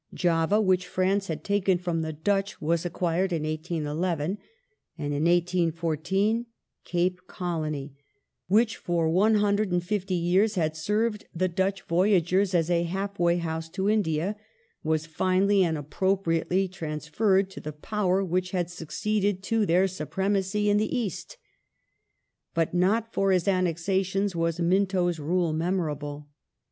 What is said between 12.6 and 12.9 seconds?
a